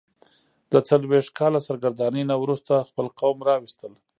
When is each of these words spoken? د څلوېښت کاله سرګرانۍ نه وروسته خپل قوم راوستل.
د 0.71 0.73
څلوېښت 0.87 1.31
کاله 1.39 1.59
سرګرانۍ 1.67 2.23
نه 2.31 2.35
وروسته 2.43 2.73
خپل 2.89 3.07
قوم 3.19 3.37
راوستل. 3.49 3.93